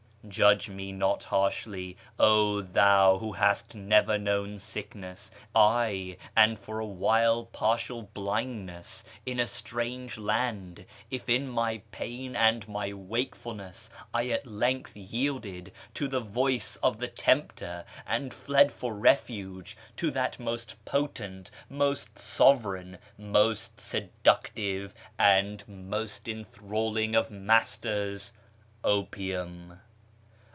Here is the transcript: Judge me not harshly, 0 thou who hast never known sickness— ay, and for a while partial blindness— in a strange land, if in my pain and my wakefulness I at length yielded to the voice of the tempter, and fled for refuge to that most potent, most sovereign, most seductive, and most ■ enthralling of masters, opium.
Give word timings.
Judge 0.29 0.69
me 0.69 0.91
not 0.91 1.25
harshly, 1.25 1.97
0 2.17 2.61
thou 2.61 3.17
who 3.17 3.33
hast 3.33 3.73
never 3.73 4.19
known 4.19 4.59
sickness— 4.59 5.31
ay, 5.55 6.15
and 6.35 6.59
for 6.59 6.77
a 6.79 6.85
while 6.85 7.45
partial 7.45 8.03
blindness— 8.13 9.03
in 9.25 9.39
a 9.39 9.47
strange 9.47 10.19
land, 10.19 10.85
if 11.09 11.27
in 11.27 11.49
my 11.49 11.79
pain 11.91 12.35
and 12.35 12.67
my 12.67 12.93
wakefulness 12.93 13.89
I 14.13 14.29
at 14.29 14.45
length 14.45 14.95
yielded 14.95 15.71
to 15.95 16.07
the 16.07 16.19
voice 16.21 16.75
of 16.77 16.99
the 16.99 17.07
tempter, 17.09 17.83
and 18.05 18.31
fled 18.31 18.71
for 18.71 18.93
refuge 18.93 19.75
to 19.97 20.11
that 20.11 20.39
most 20.39 20.85
potent, 20.85 21.49
most 21.67 22.19
sovereign, 22.19 22.99
most 23.17 23.81
seductive, 23.81 24.93
and 25.17 25.67
most 25.67 26.25
■ 26.25 26.31
enthralling 26.31 27.15
of 27.15 27.31
masters, 27.31 28.33
opium. 28.83 29.81